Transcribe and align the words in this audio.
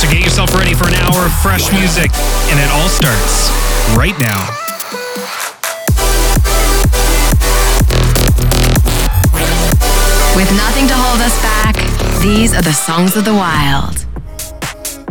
So 0.00 0.08
get 0.08 0.24
yourself 0.24 0.54
ready 0.54 0.72
for 0.72 0.88
an 0.88 0.94
hour 0.94 1.26
of 1.26 1.32
fresh 1.42 1.70
music, 1.72 2.10
and 2.48 2.58
it 2.58 2.70
all 2.70 2.88
starts 2.88 3.50
right 3.94 4.18
now. 4.18 4.46
With 10.34 10.50
nothing 10.56 10.88
to 10.88 10.94
hold 10.94 11.20
us 11.20 11.38
back, 11.42 11.76
these 12.22 12.54
are 12.54 12.62
the 12.62 12.72
songs 12.72 13.14
of 13.14 13.26
the 13.26 13.34
wild. 13.34 14.06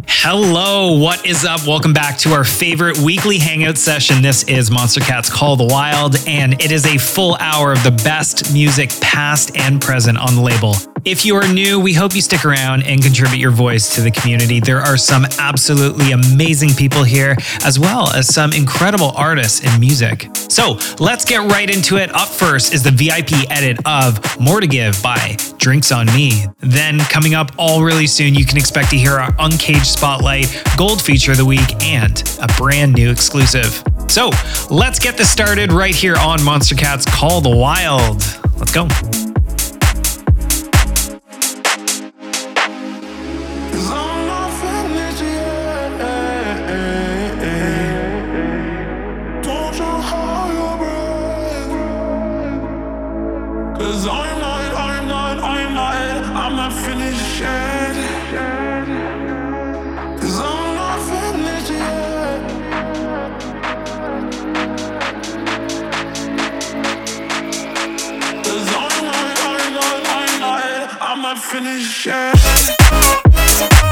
Hello, 0.07 0.98
what 0.98 1.23
is 1.23 1.45
up? 1.45 1.67
Welcome 1.67 1.93
back 1.93 2.17
to 2.17 2.34
our 2.34 2.43
favorite 2.43 2.98
weekly 2.98 3.37
hangout 3.37 3.77
session. 3.77 4.23
This 4.23 4.41
is 4.45 4.71
Monstercat's 4.71 5.29
Call 5.29 5.55
the 5.55 5.65
Wild, 5.65 6.15
and 6.26 6.53
it 6.53 6.71
is 6.71 6.87
a 6.87 6.98
full 6.98 7.37
hour 7.40 7.71
of 7.71 7.84
the 7.84 7.91
best 8.03 8.51
music, 8.51 8.90
past 9.01 9.55
and 9.55 9.79
present, 9.79 10.17
on 10.17 10.34
the 10.35 10.41
label. 10.41 10.73
If 11.09 11.26
you 11.26 11.36
are 11.38 11.48
new, 11.52 11.80
we 11.80 11.91
hope 11.91 12.13
you 12.13 12.22
stick 12.22 12.45
around 12.45 12.84
and 12.84 13.02
contribute 13.02 13.40
your 13.40 13.49
voice 13.49 13.95
to 13.95 14.02
the 14.02 14.12
community. 14.12 14.59
There 14.59 14.77
are 14.77 14.95
some 14.95 15.26
absolutely 15.40 16.12
amazing 16.12 16.76
people 16.76 17.04
here, 17.04 17.35
as 17.66 17.80
well 17.80 18.13
as 18.13 18.32
some 18.32 18.54
incredible 18.54 19.13
artists 19.16 19.62
in 19.62 19.79
music. 19.79 20.29
So 20.35 20.77
let's 20.99 21.26
get 21.26 21.40
right 21.49 21.68
into 21.68 21.98
it. 21.98 22.13
Up 22.13 22.27
first 22.27 22.76
is 22.76 22.84
the 22.84 22.91
VIP 22.91 23.49
edit 23.49 23.79
of 23.88 24.40
More 24.40 24.62
to 24.62 24.68
Give 24.68 25.01
by 25.01 25.35
Drinks 25.57 25.91
on 25.91 26.05
Me. 26.13 26.46
Then, 26.60 26.99
coming 26.99 27.34
up 27.34 27.54
all 27.57 27.82
really 27.82 28.05
soon, 28.05 28.35
you 28.35 28.46
can 28.46 28.60
expect 28.60 28.91
to 28.91 28.96
hear 28.96 29.13
our 29.13 29.34
Uncaged 29.40 29.88
Spotlight, 29.88 30.63
Gold 30.77 31.01
Feature 31.01 31.32
of 31.32 31.40
the 31.40 31.46
Week, 31.46 31.84
and 31.84 32.21
a 32.40 32.48
brand 32.55 32.94
new 32.94 33.10
exclusive. 33.10 33.84
So 34.07 34.29
let's 34.70 34.99
get 34.99 35.18
this 35.18 35.32
started 35.32 35.73
right 35.73 35.96
here 35.96 36.18
on 36.18 36.38
Monstercat's 36.41 37.05
Call 37.07 37.41
the 37.41 37.49
Wild. 37.49 38.21
Let's 38.60 38.71
go. 38.71 38.88
Finish 71.35 72.08
yet. 72.08 73.88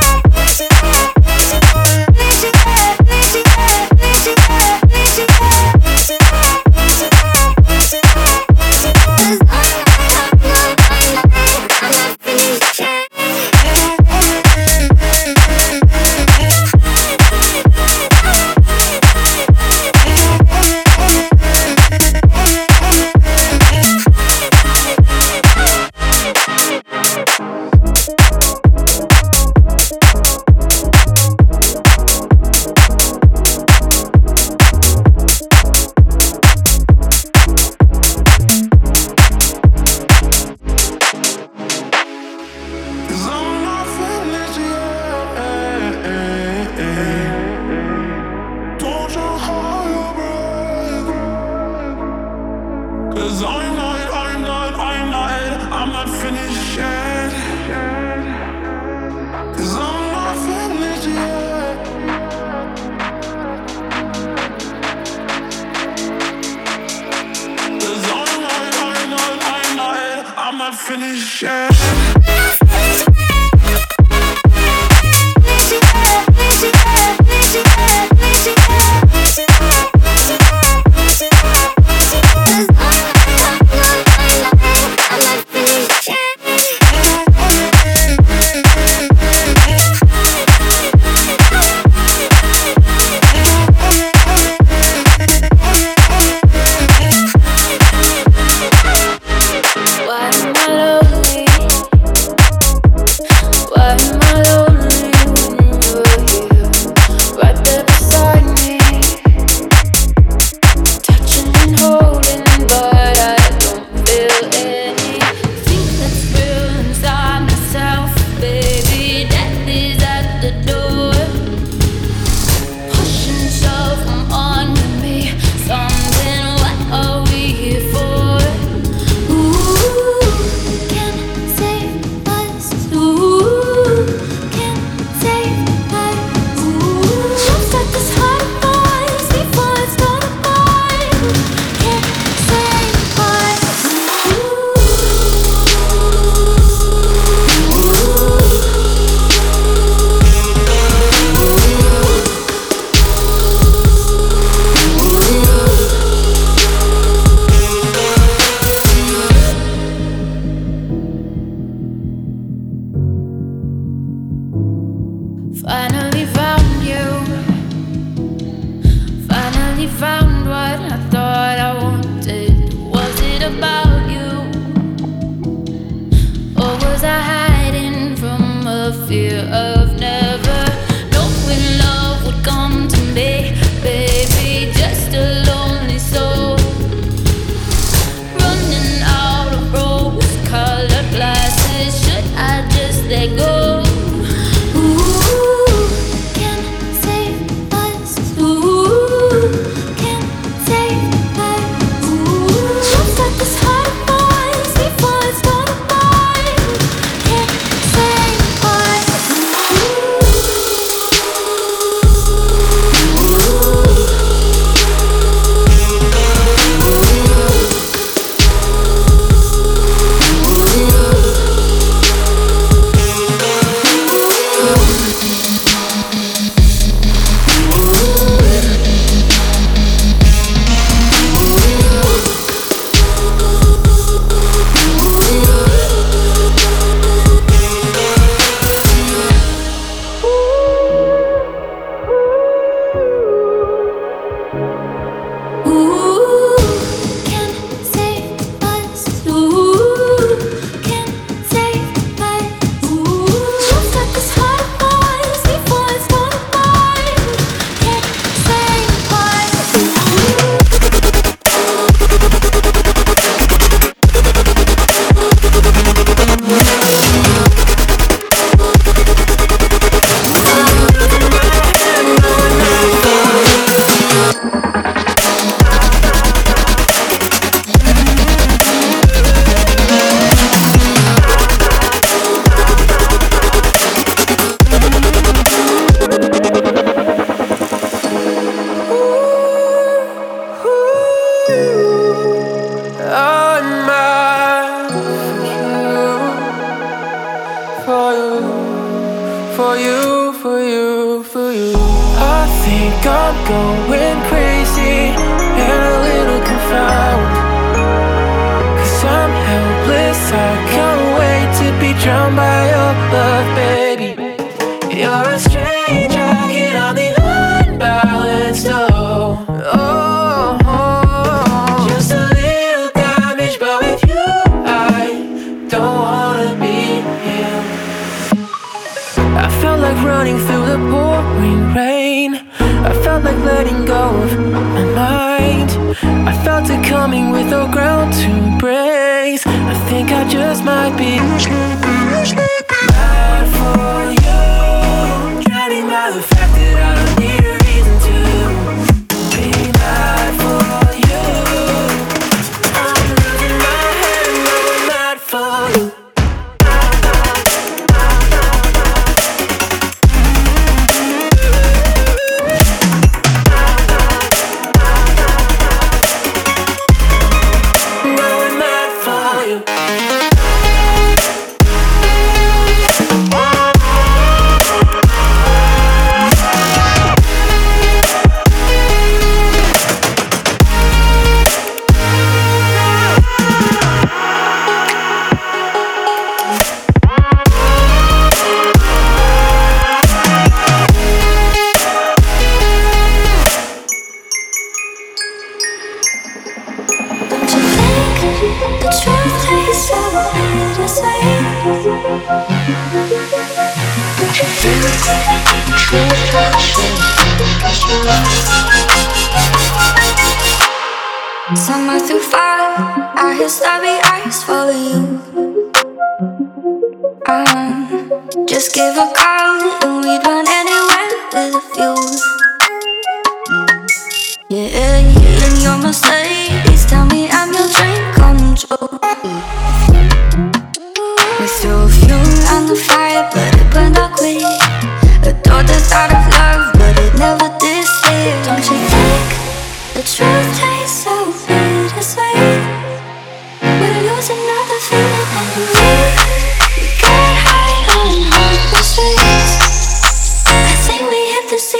Coming 337.07 337.31
with 337.31 337.49
no 337.49 337.65
ground 337.71 338.11
to 338.11 338.29
embrace. 338.29 339.47
I 339.47 339.73
think 339.87 340.11
I 340.11 340.27
just 340.27 340.65
might 340.65 340.97
be 340.97 341.15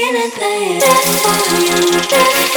ceiling, 0.08 0.32
babe. 0.40 0.80
Death 0.80 1.50
for 1.50 1.62
you, 1.62 2.02
for 2.02 2.57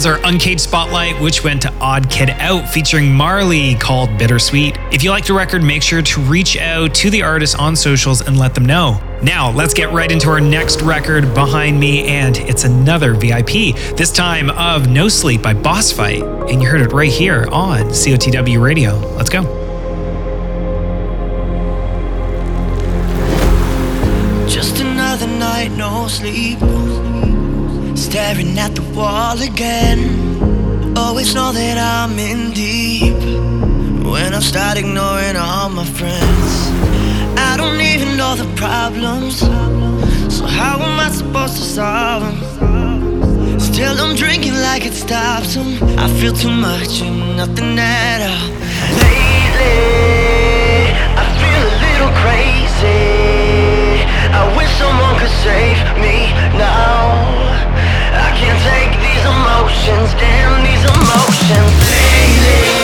was 0.00 0.06
our 0.06 0.18
Uncaged 0.24 0.62
Spotlight, 0.62 1.20
which 1.20 1.44
went 1.44 1.60
to 1.60 1.68
OddKidOut 1.72 2.66
featuring 2.70 3.04
Marlhy 3.04 3.78
called 3.78 4.08
Bittersweet. 4.16 4.78
If 4.90 5.04
you 5.04 5.10
like 5.10 5.26
the 5.26 5.34
record, 5.34 5.62
make 5.62 5.82
sure 5.82 6.00
to 6.00 6.20
reach 6.22 6.56
out 6.56 6.94
to 6.94 7.10
the 7.10 7.22
artist 7.22 7.58
on 7.58 7.76
socials 7.76 8.22
and 8.22 8.38
let 8.38 8.54
them 8.54 8.64
know. 8.64 8.98
Now, 9.22 9.50
let's 9.50 9.74
get 9.74 9.92
right 9.92 10.10
into 10.10 10.30
our 10.30 10.40
next 10.40 10.80
record 10.80 11.34
behind 11.34 11.78
me, 11.78 12.06
and 12.06 12.38
it's 12.38 12.64
another 12.64 13.12
VIP, 13.12 13.76
this 13.94 14.10
time 14.10 14.48
of 14.48 14.88
No 14.88 15.06
Sleep 15.08 15.42
by 15.42 15.52
Bossfight. 15.52 16.50
And 16.50 16.62
you 16.62 16.68
heard 16.70 16.80
it 16.80 16.94
right 16.94 17.12
here 17.12 17.46
on 17.52 17.82
COTW 17.90 18.58
Radio. 18.58 18.96
Let's 19.16 19.28
go. 19.28 19.59
Staring 28.10 28.58
at 28.58 28.74
the 28.74 28.82
wall 28.92 29.40
again. 29.40 30.98
Always 30.98 31.32
know 31.32 31.52
that 31.52 31.78
I'm 31.78 32.18
in 32.18 32.50
deep. 32.50 33.14
When 34.04 34.34
I 34.34 34.40
start 34.40 34.76
ignoring 34.78 35.36
all 35.36 35.68
my 35.68 35.84
friends, 35.84 36.50
I 37.38 37.54
don't 37.56 37.80
even 37.80 38.16
know 38.16 38.34
the 38.34 38.50
problems. 38.56 39.38
So, 40.36 40.44
how 40.44 40.80
am 40.80 40.98
I 40.98 41.08
supposed 41.12 41.54
to 41.58 41.62
solve 41.62 42.22
them? 42.58 43.60
Still, 43.60 43.96
I'm 44.00 44.16
drinking 44.16 44.54
like 44.54 44.84
it 44.84 44.94
stops 44.94 45.54
them. 45.54 45.78
I 45.96 46.08
feel 46.18 46.32
too 46.32 46.50
much 46.50 47.02
and 47.02 47.36
nothing 47.36 47.78
at 47.78 48.26
all. 48.26 48.50
Lately, 49.06 49.78
I 51.22 51.24
feel 51.38 51.62
a 51.72 51.76
little 51.86 52.12
crazy. 52.22 54.02
I 54.34 54.42
wish 54.56 54.70
someone 54.82 55.14
could 55.20 55.36
save 55.46 55.78
me 56.02 56.34
now. 56.58 57.49
Emotions, 59.80 60.12
damn 60.20 60.62
these 60.62 60.84
emotions. 60.84 61.72
Lately, 61.88 62.79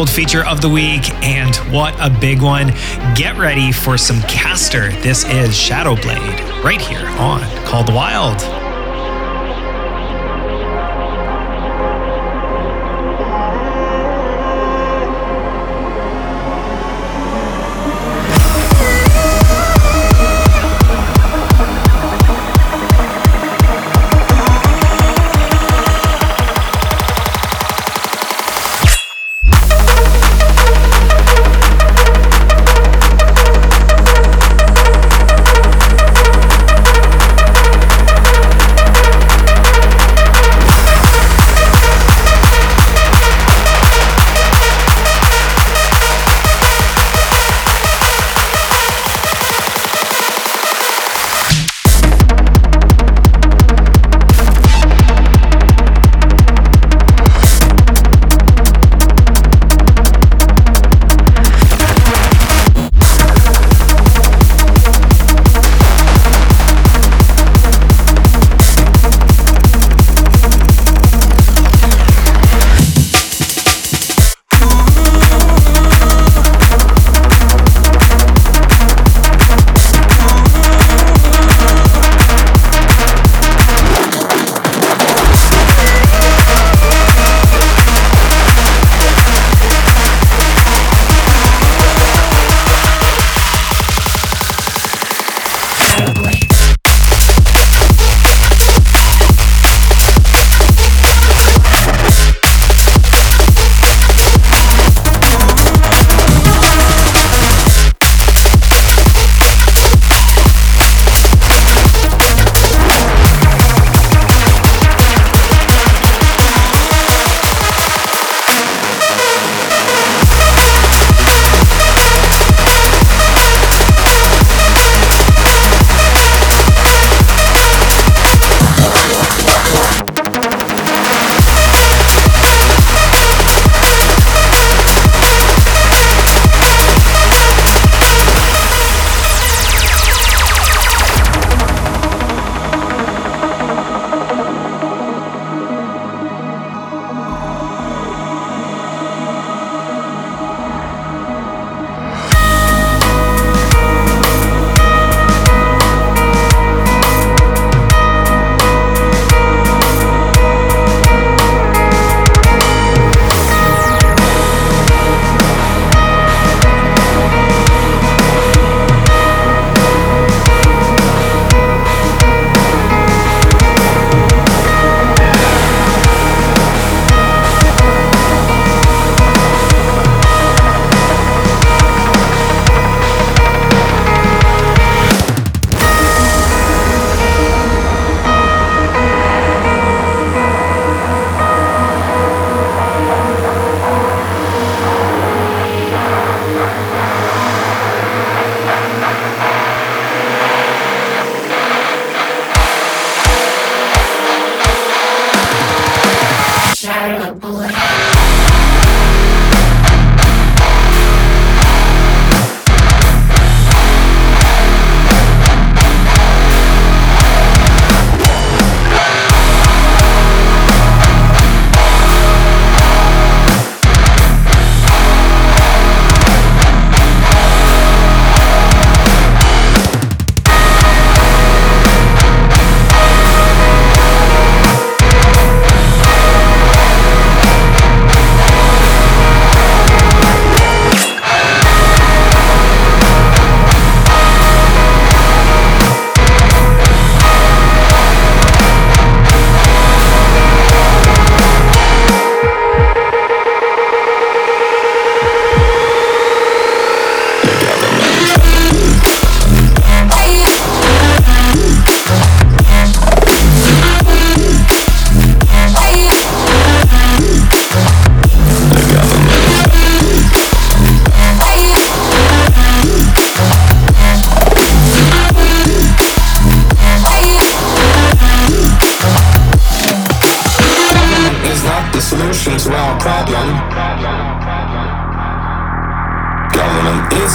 Gold 0.00 0.08
feature 0.08 0.46
of 0.46 0.62
the 0.62 0.68
week, 0.70 1.12
and 1.22 1.54
what 1.70 1.94
a 2.00 2.08
big 2.08 2.40
one. 2.40 2.68
Get 3.14 3.36
ready 3.36 3.70
for 3.70 3.98
some 3.98 4.22
Caster. 4.22 4.88
This 5.02 5.26
is 5.26 5.50
Shadowblade 5.50 6.64
right 6.64 6.80
here 6.80 7.06
on 7.06 7.42
Call 7.66 7.84
the 7.84 7.92
Wild. 7.92 8.49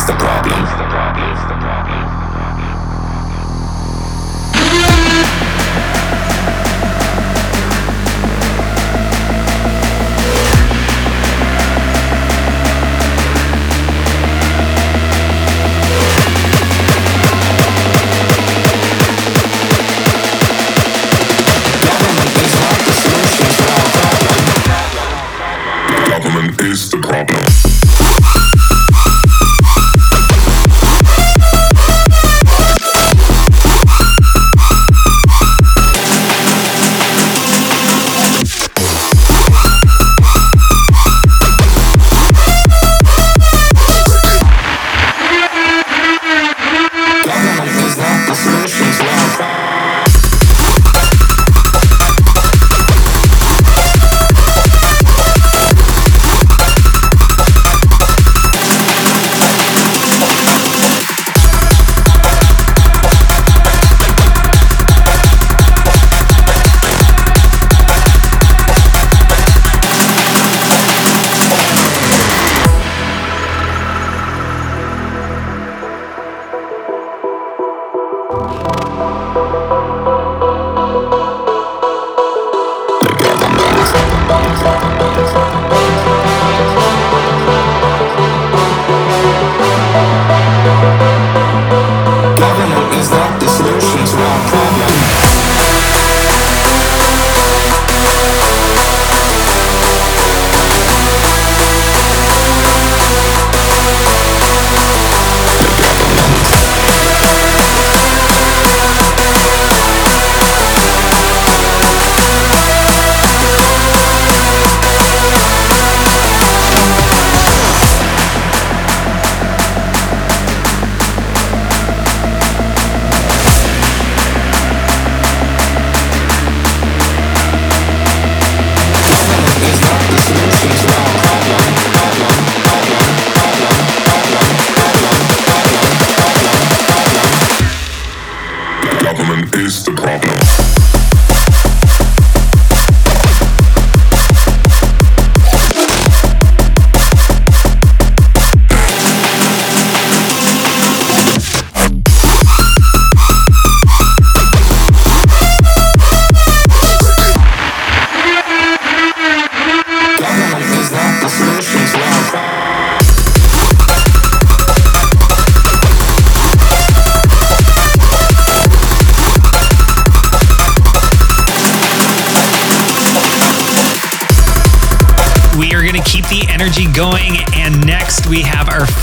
The 0.07 0.13
problem. 0.13 0.34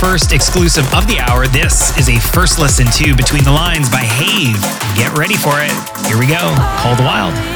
First 0.03 0.33
exclusive 0.33 0.83
of 0.93 1.07
the 1.07 1.17
hour. 1.19 1.47
This 1.47 1.97
is 1.97 2.09
a 2.09 2.19
first 2.19 2.59
listen 2.59 2.87
to 2.87 3.15
Between 3.15 3.45
the 3.45 3.51
Lines 3.53 3.89
by 3.89 4.01
hayve. 4.01 4.61
Get 4.97 5.17
ready 5.17 5.37
for 5.37 5.53
it. 5.55 5.71
Here 6.05 6.19
we 6.19 6.27
go. 6.27 6.53
Call 6.77 6.97
the 6.97 7.03
Wild. 7.03 7.52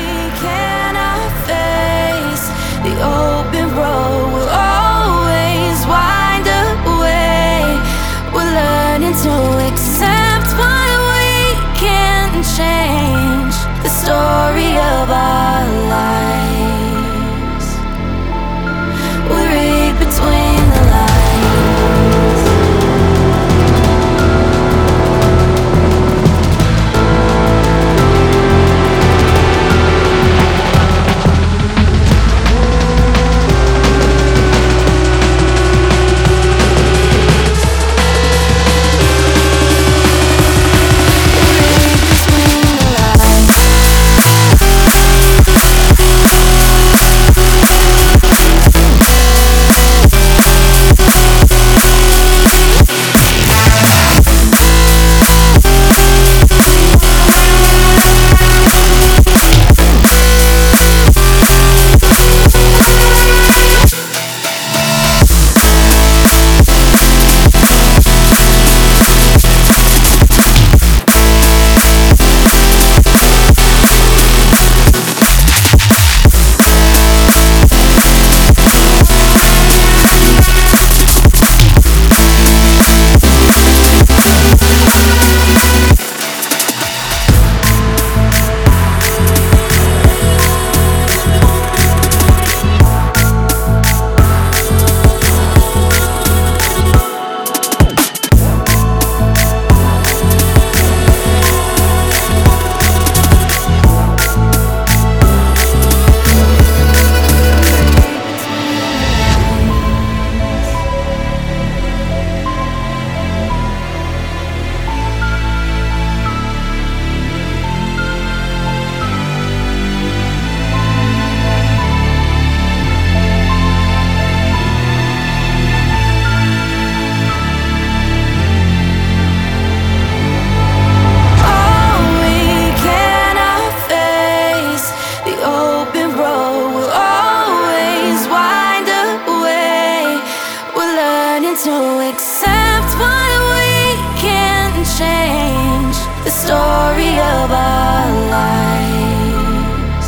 To 141.63 141.73
accept 142.11 142.89
what 143.01 143.33
we 143.57 143.97
can 144.21 144.69
change 144.99 145.97
the 146.23 146.29
story 146.29 147.13
of 147.17 147.49
our 147.49 148.09
lives. 148.37 150.07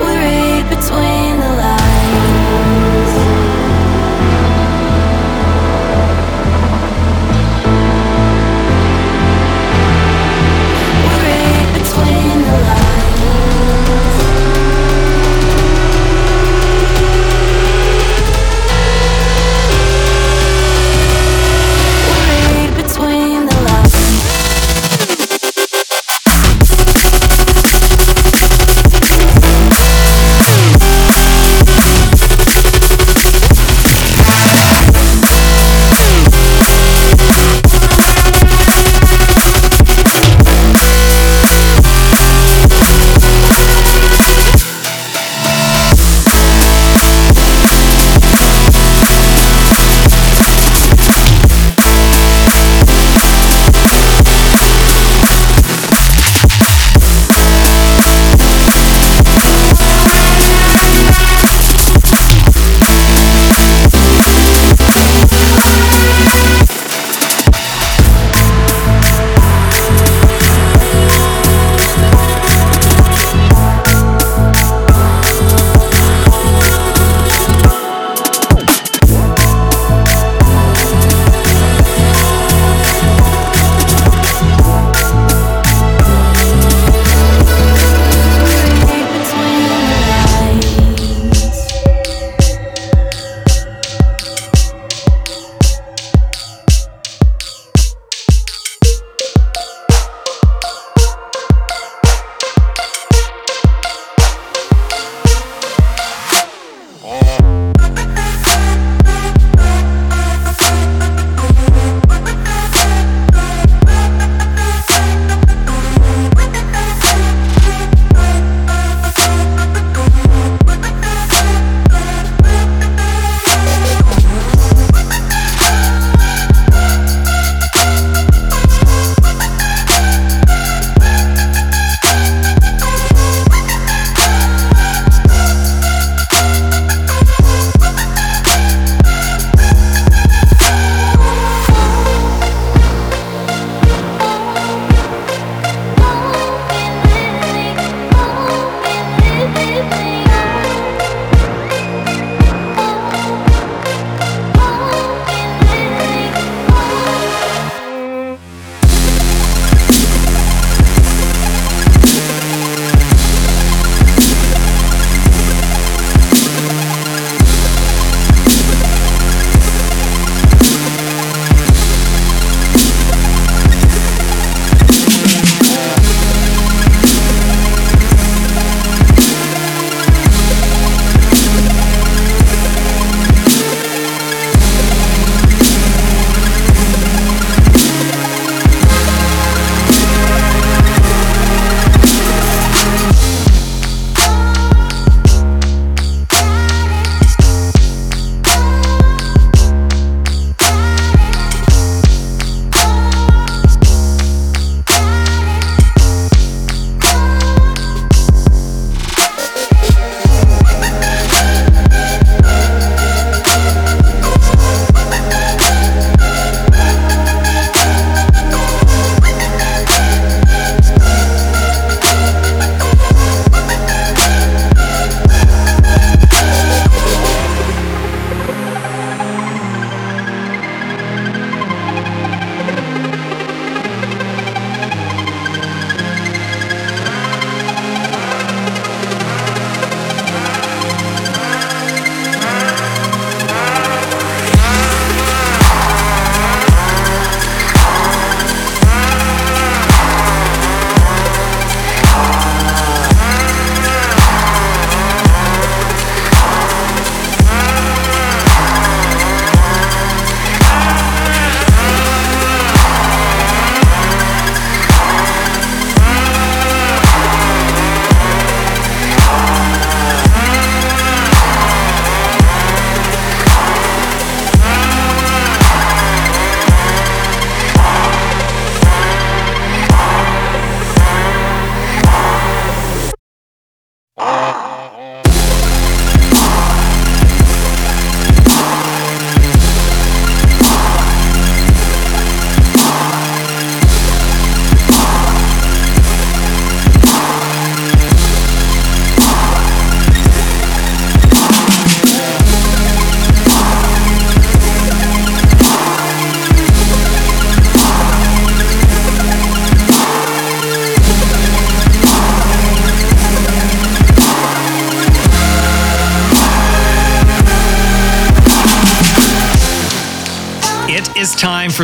We 0.00 0.10
read 0.26 0.64
between 0.74 1.25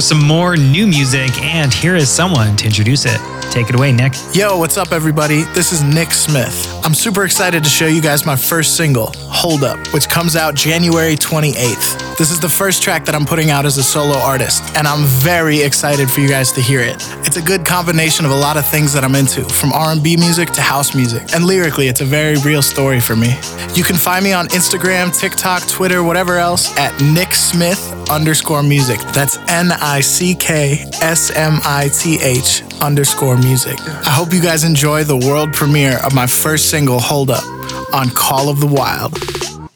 some 0.02 0.22
more 0.26 0.56
new 0.56 0.86
music, 0.86 1.30
and 1.42 1.72
here 1.72 1.96
is 1.96 2.08
someone 2.08 2.56
to 2.56 2.66
introduce 2.66 3.04
it. 3.06 3.20
Take 3.52 3.68
it 3.68 3.74
away, 3.74 3.92
Nick. 3.92 4.14
Yo, 4.32 4.58
what's 4.58 4.76
up, 4.76 4.92
everybody? 4.92 5.42
This 5.54 5.72
is 5.72 5.82
Nick 5.82 6.12
Smith. 6.12 6.71
I'm 6.84 6.94
super 6.94 7.24
excited 7.24 7.62
to 7.62 7.70
show 7.70 7.86
you 7.86 8.02
guys 8.02 8.26
my 8.26 8.34
first 8.34 8.76
single, 8.76 9.12
Hold 9.28 9.62
Up, 9.62 9.78
which 9.94 10.08
comes 10.08 10.34
out 10.34 10.56
January 10.56 11.14
28th. 11.14 12.18
This 12.18 12.32
is 12.32 12.40
the 12.40 12.48
first 12.48 12.82
track 12.82 13.04
that 13.04 13.14
I'm 13.14 13.24
putting 13.24 13.50
out 13.50 13.64
as 13.64 13.78
a 13.78 13.84
solo 13.84 14.18
artist, 14.18 14.64
and 14.76 14.88
I'm 14.88 15.04
very 15.04 15.62
excited 15.62 16.10
for 16.10 16.20
you 16.20 16.28
guys 16.28 16.50
to 16.52 16.60
hear 16.60 16.80
it. 16.80 16.96
It's 17.24 17.36
a 17.36 17.42
good 17.42 17.64
combination 17.64 18.24
of 18.24 18.32
a 18.32 18.36
lot 18.36 18.56
of 18.56 18.66
things 18.66 18.92
that 18.94 19.04
I'm 19.04 19.14
into, 19.14 19.44
from 19.44 19.72
R&B 19.72 20.16
music 20.16 20.50
to 20.50 20.60
house 20.60 20.92
music. 20.92 21.22
And 21.32 21.44
lyrically, 21.44 21.86
it's 21.86 22.00
a 22.00 22.04
very 22.04 22.36
real 22.38 22.62
story 22.62 22.98
for 22.98 23.14
me. 23.14 23.28
You 23.74 23.84
can 23.84 23.96
find 23.96 24.24
me 24.24 24.32
on 24.32 24.48
Instagram, 24.48 25.16
TikTok, 25.16 25.66
Twitter, 25.68 26.02
whatever 26.02 26.36
else 26.38 26.76
at 26.76 27.00
Nick 27.00 27.32
Smith 27.34 27.92
underscore 28.10 28.62
music. 28.62 28.98
That's 29.14 29.38
N 29.48 29.70
I 29.72 30.00
C 30.00 30.34
K 30.34 30.84
S 31.00 31.30
M 31.30 31.60
I 31.64 31.88
T 31.88 32.18
H 32.20 32.62
underscore 32.82 33.36
music. 33.36 33.80
I 33.80 34.10
hope 34.10 34.32
you 34.32 34.42
guys 34.42 34.64
enjoy 34.64 35.04
the 35.04 35.16
world 35.16 35.52
premiere 35.52 35.98
of 36.04 36.14
my 36.14 36.26
first 36.26 36.68
single, 36.72 37.00
Hold 37.00 37.30
Up, 37.30 37.44
on 37.92 38.08
Call 38.08 38.48
of 38.48 38.58
the 38.60 38.66
Wild. 38.66 39.12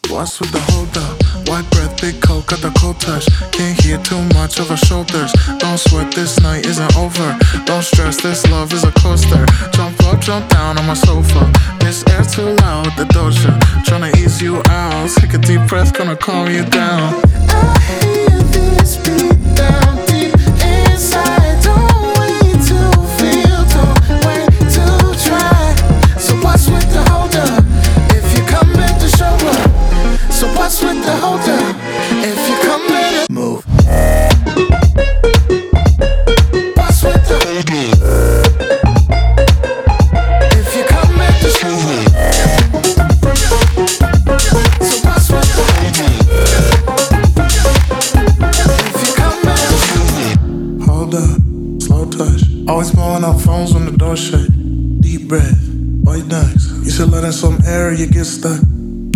What's 0.09 0.41
with 0.41 0.51
the 0.51 0.61
hold 0.73 0.97
up? 0.97 1.47
White 1.47 1.69
breath, 1.71 2.01
big 2.01 2.23
coat, 2.23 2.47
got 2.47 2.61
the 2.61 2.73
cold 2.81 2.99
touch. 2.99 3.27
Can't 3.53 3.79
hear 3.83 3.99
too 3.99 4.23
much 4.33 4.59
over 4.59 4.79
shoulders. 4.79 5.31
Don't 5.59 5.77
sweat, 5.77 6.15
this 6.15 6.41
night 6.41 6.65
isn't 6.65 6.97
over. 6.97 7.39
Don't 7.67 7.83
stress, 7.83 8.23
this 8.23 8.47
love 8.51 8.73
is 8.73 8.83
a 8.85 8.93
coaster. 8.93 9.45
Jump 9.73 10.03
up, 10.05 10.23
jump 10.23 10.49
down 10.49 10.79
on 10.79 10.87
my 10.87 10.95
sofa. 10.95 11.53
This 11.81 12.03
air 12.09 12.25
too 12.25 12.57
loud, 12.65 12.87
the 12.97 13.05
doja. 13.13 13.53
Tryna 13.85 14.17
ease 14.17 14.41
you 14.41 14.63
out. 14.71 15.11
Take 15.21 15.35
a 15.35 15.39
deep 15.39 15.69
breath, 15.69 15.93
gonna 15.93 16.17
calm 16.17 16.49
you 16.49 16.65
down. 16.65 17.13
I 17.51 17.79
hear 18.01 18.41
this 18.57 18.97
beat 19.05 19.37
down 19.55 19.97
deep 20.07 20.33
inside. 20.65 21.46
What's 30.67 30.83
with 30.83 31.01
the 31.05 31.17
hold 31.19 31.39
up? 31.43 31.77
If 32.27 32.41
you 32.49 32.57
come 32.67 32.83
in 32.91 33.27
move. 33.31 33.63
Always 52.69 52.91
blowing 52.91 53.23
up 53.23 53.41
phones 53.41 53.73
when 53.73 53.87
the 53.87 53.97
door 53.97 54.17
shut. 54.17 54.51
Deep 55.01 55.29
breath, 55.29 55.69
white 56.03 56.29
ducks. 56.29 56.73
You 56.85 56.91
should 56.91 57.11
let 57.11 57.23
in 57.23 57.33
some 57.33 57.59
air, 57.65 57.95
you 57.95 58.09
get 58.09 58.25
stuck. 58.25 58.61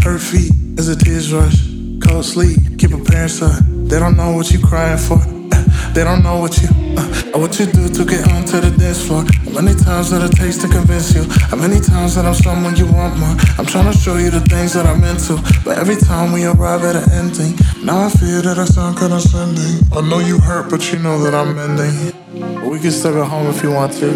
Hurt 0.05 0.21
feet 0.21 0.60
as 0.81 0.87
the 0.87 0.97
tears 0.97 1.31
rush. 1.31 1.61
Cold 2.01 2.25
sleep, 2.25 2.57
keep 2.79 2.93
a 2.93 3.05
parents 3.05 3.43
up. 3.43 3.53
They 3.91 3.99
don't 3.99 4.17
know 4.17 4.33
what 4.33 4.51
you 4.51 4.59
crying 4.59 4.97
for. 4.97 5.21
They 5.95 6.05
don't 6.05 6.23
know 6.23 6.39
what 6.39 6.57
you, 6.63 6.69
uh, 6.97 7.39
what 7.43 7.59
you 7.59 7.67
do 7.67 7.89
to 7.89 8.05
get 8.05 8.23
onto 8.31 8.61
the 8.61 8.71
dance 8.79 9.05
floor. 9.07 9.25
How 9.45 9.61
many 9.61 9.75
times 9.77 10.11
that 10.11 10.23
it 10.23 10.35
takes 10.37 10.57
to 10.59 10.69
convince 10.69 11.13
you? 11.17 11.25
How 11.51 11.57
many 11.57 11.81
times 11.81 12.15
that 12.15 12.25
I'm 12.25 12.35
someone 12.35 12.77
you 12.77 12.87
want 12.87 13.19
more? 13.19 13.35
I'm 13.59 13.67
trying 13.67 13.91
to 13.93 13.99
show 13.99 14.17
you 14.17 14.31
the 14.31 14.41
things 14.53 14.73
that 14.75 14.87
I'm 14.87 15.03
into, 15.03 15.35
but 15.65 15.77
every 15.79 15.97
time 15.97 16.33
we 16.33 16.47
arrive 16.47 16.85
at 16.85 16.95
an 16.95 17.11
ending, 17.13 17.59
now 17.85 18.07
I 18.07 18.09
fear 18.09 18.41
that 18.41 18.57
I 18.57 18.67
sound 18.67 18.99
condescending. 18.99 19.83
I 19.93 20.01
know 20.09 20.21
you 20.21 20.39
hurt, 20.39 20.71
but 20.71 20.93
you 20.93 20.99
know 21.01 21.19
that 21.25 21.35
I'm 21.35 21.57
mending. 21.57 22.15
We 22.71 22.79
can 22.79 22.93
still 22.93 23.21
at 23.21 23.29
home 23.29 23.49
if 23.49 23.63
you 23.65 23.73
want 23.73 23.93
to. 24.01 24.09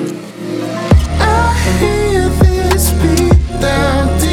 I 1.18 1.52
hear 1.80 2.28
this 2.40 2.92
beat 3.02 3.60
down 3.60 4.23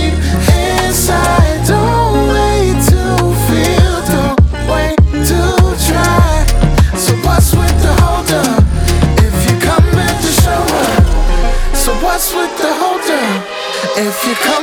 you 14.31 14.37
come 14.37 14.60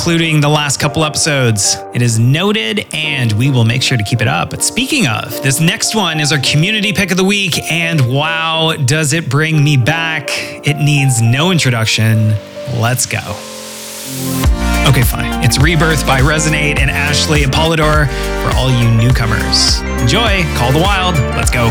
including 0.00 0.40
the 0.40 0.48
last 0.48 0.80
couple 0.80 1.04
episodes. 1.04 1.76
It 1.92 2.00
is 2.00 2.18
noted 2.18 2.86
and 2.94 3.30
we 3.32 3.50
will 3.50 3.66
make 3.66 3.82
sure 3.82 3.98
to 3.98 4.02
keep 4.02 4.22
it 4.22 4.28
up. 4.28 4.48
But 4.48 4.62
speaking 4.62 5.06
of, 5.06 5.30
this 5.42 5.60
next 5.60 5.94
one 5.94 6.20
is 6.20 6.32
our 6.32 6.38
community 6.38 6.94
pick 6.94 7.10
of 7.10 7.18
the 7.18 7.24
week. 7.24 7.70
And 7.70 8.10
wow, 8.10 8.76
does 8.86 9.12
it 9.12 9.28
bring 9.28 9.62
me 9.62 9.76
back? 9.76 10.30
It 10.30 10.78
needs 10.78 11.20
no 11.20 11.50
introduction. 11.50 12.30
Let's 12.80 13.04
go. 13.04 13.18
Okay, 14.88 15.02
fine. 15.02 15.44
It's 15.44 15.58
Rebirth 15.58 16.06
by 16.06 16.20
Rezonate 16.22 16.78
and 16.78 16.90
Ashley 16.90 17.42
Apollodor 17.42 18.06
for 18.42 18.56
all 18.56 18.70
you 18.70 18.90
newcomers. 18.90 19.82
Enjoy, 20.00 20.44
Call 20.56 20.72
the 20.72 20.80
Wild. 20.80 21.16
Let's 21.36 21.50
go. 21.50 21.68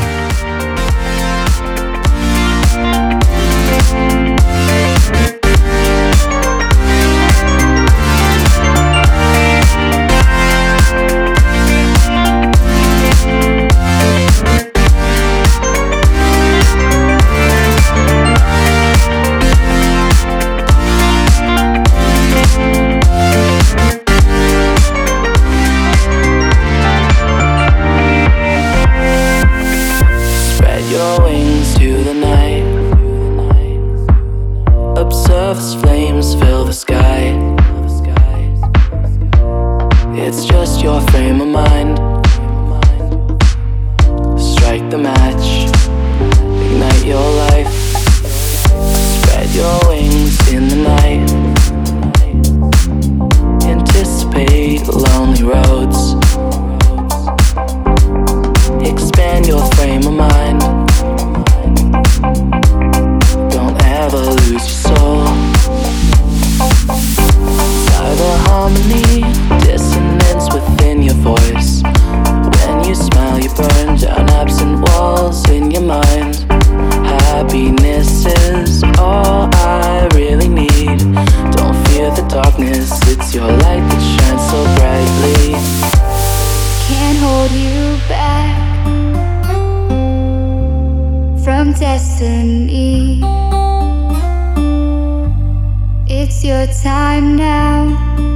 time 96.71 97.35
now. 97.35 98.28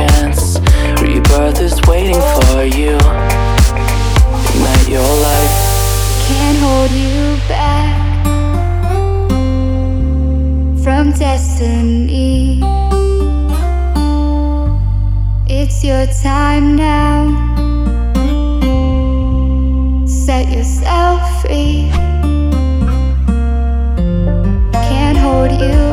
chance. 0.00 0.58
Rebirth 1.00 1.60
is 1.60 1.80
waiting 1.86 2.20
for 2.34 2.64
you. 2.64 2.96
Ignite 4.48 4.88
your 4.88 5.12
life. 5.28 5.56
Can't 6.28 6.58
hold 6.58 6.90
you 6.90 7.36
back 7.48 7.96
from 10.82 11.12
destiny. 11.12 12.60
It's 15.48 15.84
your 15.84 16.06
time 16.22 16.76
now. 16.76 17.16
Set 20.06 20.48
yourself 20.56 21.42
free. 21.42 21.90
Can't 24.72 25.18
hold 25.18 25.52
you 25.60 25.89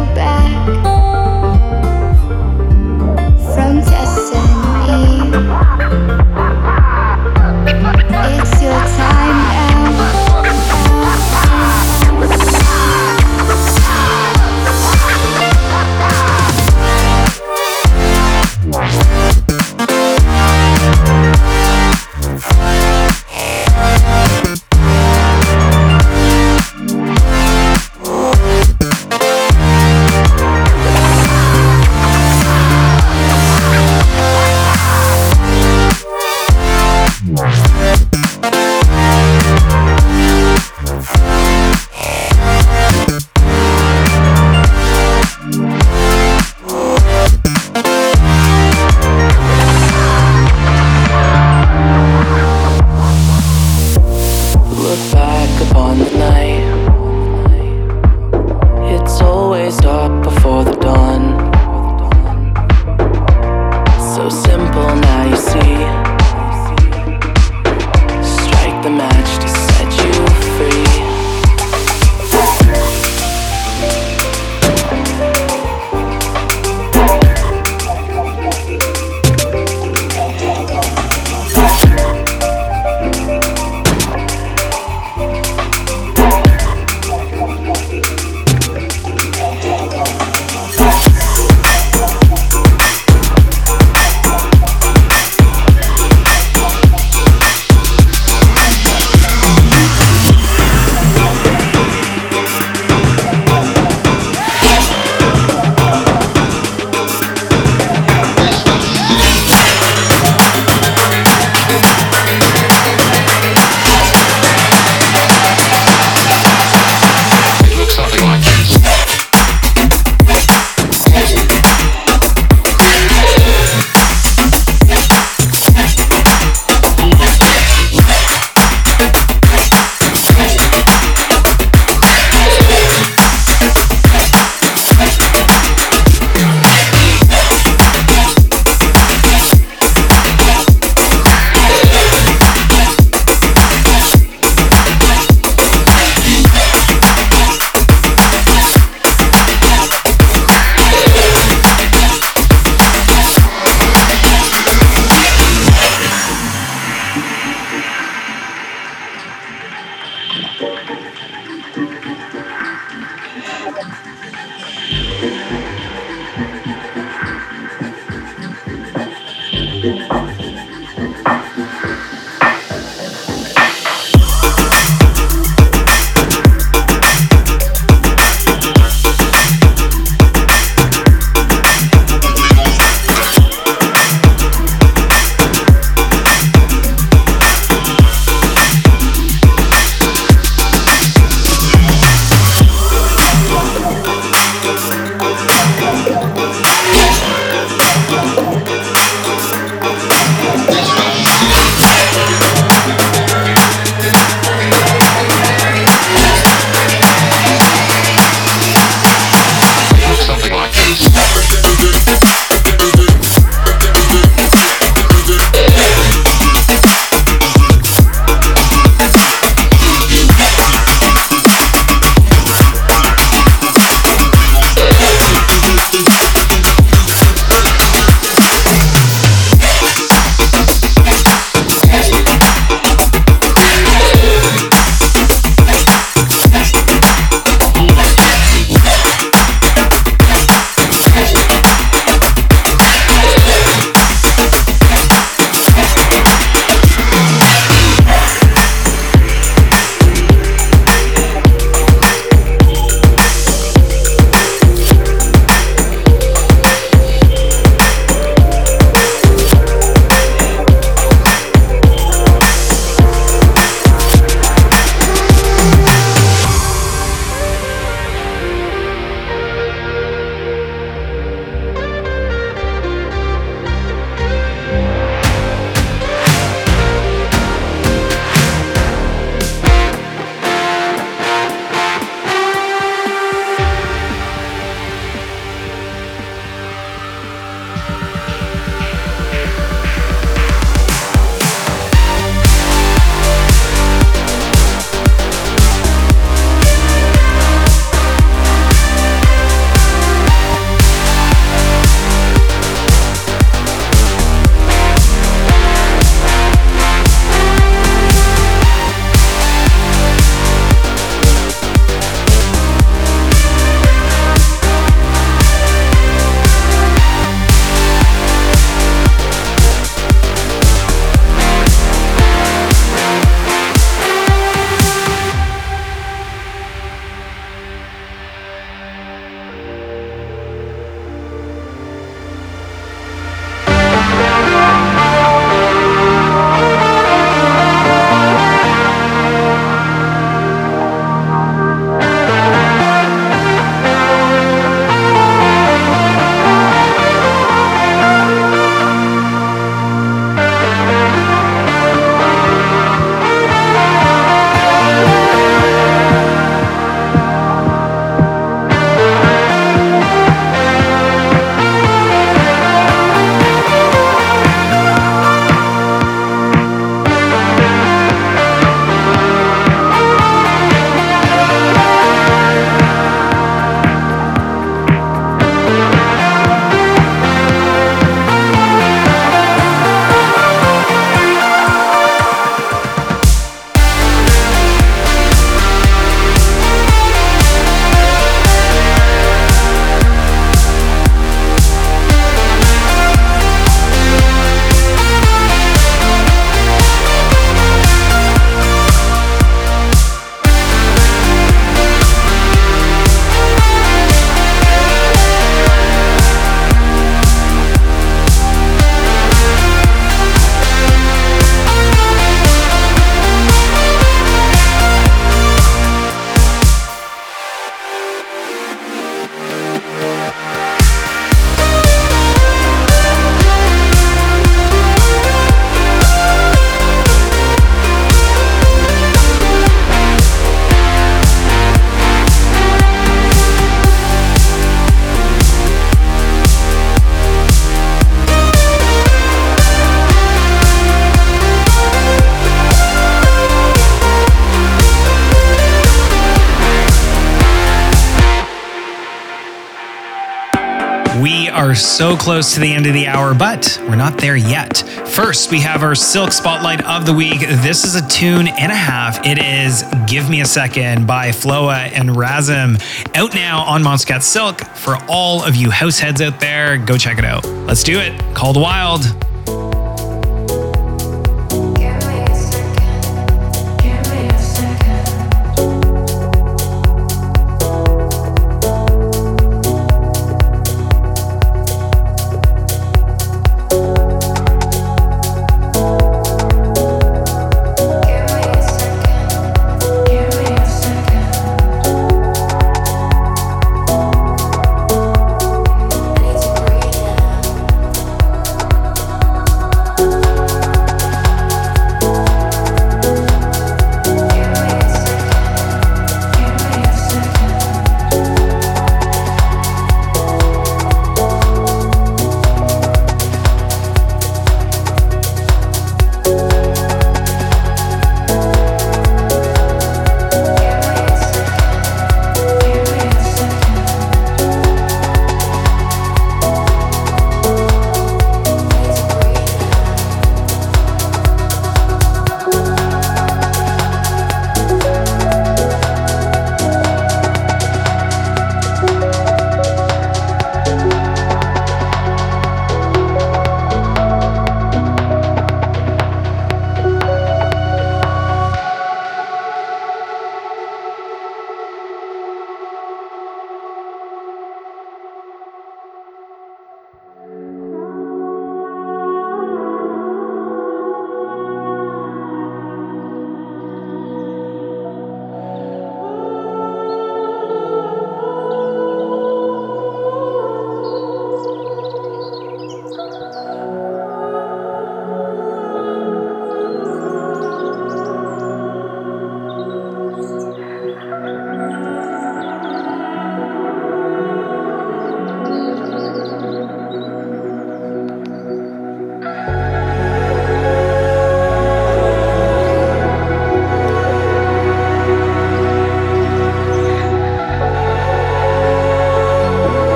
so 451.77 452.17
close 452.17 452.53
to 452.53 452.59
the 452.59 452.73
end 452.73 452.87
of 452.87 452.93
the 452.93 453.07
hour, 453.07 453.33
but 453.33 453.79
we're 453.83 453.95
not 453.95 454.17
there 454.17 454.35
yet. 454.35 454.77
First, 455.07 455.51
we 455.51 455.59
have 455.61 455.83
our 455.83 455.95
Silk 455.95 456.31
Spotlight 456.31 456.83
of 456.85 457.05
the 457.05 457.13
Week. 457.13 457.39
This 457.39 457.83
is 457.83 457.95
a 457.95 458.07
tune 458.07 458.47
and 458.47 458.71
a 458.71 458.75
half. 458.75 459.25
It 459.25 459.37
is 459.37 459.83
Give 460.07 460.29
Me 460.29 460.41
a 460.41 460.45
Second 460.45 461.07
by 461.07 461.29
Fløa 461.29 461.91
and 461.93 462.09
Ra5im. 462.09 463.15
Out 463.15 463.33
now 463.33 463.61
on 463.61 463.83
Monstercat 463.83 464.23
Silk. 464.23 464.61
For 464.75 464.97
all 465.07 465.43
of 465.43 465.55
you 465.55 465.69
house 465.69 465.99
heads 465.99 466.21
out 466.21 466.39
there, 466.39 466.77
go 466.77 466.97
check 466.97 467.17
it 467.17 467.25
out. 467.25 467.45
Let's 467.45 467.83
do 467.83 467.99
it. 467.99 468.19
Call 468.33 468.53
the 468.53 468.59
Wild. 468.59 469.26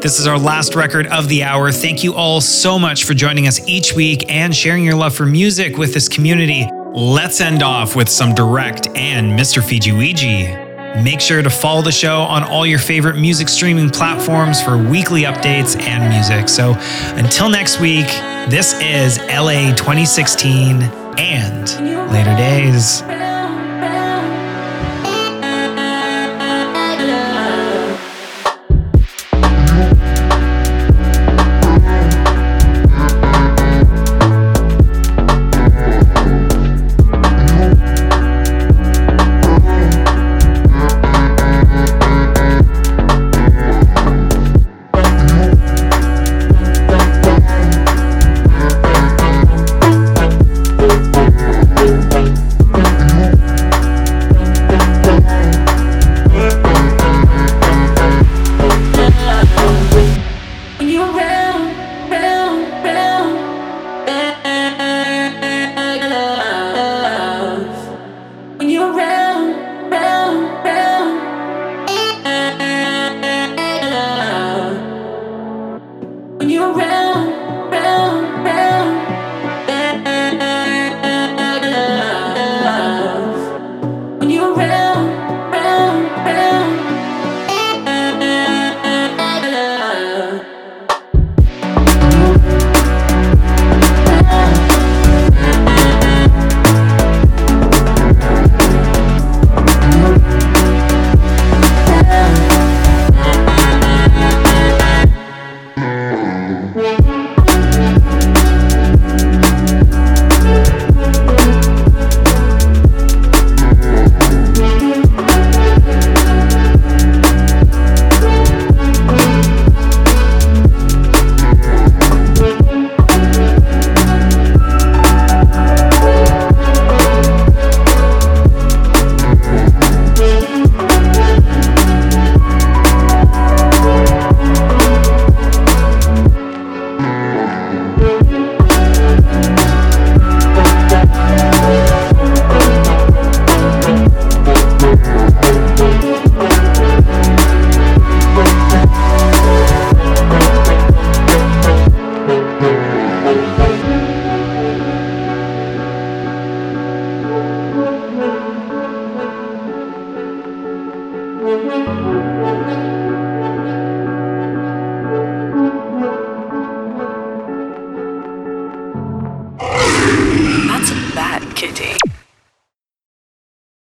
This 0.00 0.18
is 0.18 0.26
our 0.26 0.38
last 0.38 0.74
record 0.74 1.06
of 1.08 1.28
the 1.28 1.42
hour. 1.42 1.70
Thank 1.70 2.02
you 2.02 2.14
all 2.14 2.40
so 2.40 2.78
much 2.78 3.04
for 3.04 3.14
joining 3.14 3.46
us 3.46 3.60
each 3.68 3.94
week 3.94 4.30
and 4.30 4.54
sharing 4.54 4.84
your 4.84 4.94
love 4.94 5.14
for 5.14 5.26
music 5.26 5.76
with 5.76 5.92
this 5.92 6.08
community. 6.08 6.68
Let's 6.94 7.40
end 7.40 7.62
off 7.62 7.94
with 7.94 8.08
some 8.08 8.34
Direct 8.34 8.88
and 8.96 9.38
Mr. 9.38 9.62
FijiWiji. 9.62 11.04
Make 11.04 11.20
sure 11.20 11.42
to 11.42 11.50
follow 11.50 11.82
the 11.82 11.92
show 11.92 12.22
on 12.22 12.42
all 12.42 12.64
your 12.64 12.78
favorite 12.78 13.16
music 13.16 13.50
streaming 13.50 13.90
platforms 13.90 14.62
for 14.62 14.78
weekly 14.78 15.22
updates 15.22 15.78
and 15.78 16.08
music. 16.12 16.48
So 16.48 16.74
until 17.16 17.50
next 17.50 17.80
week, 17.80 18.06
this 18.48 18.72
is 18.80 19.18
LA 19.28 19.74
2016 19.74 20.82
and 21.18 22.10
later 22.10 22.34
days. 22.36 23.02